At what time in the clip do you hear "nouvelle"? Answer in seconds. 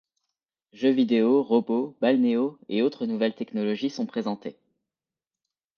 3.05-3.35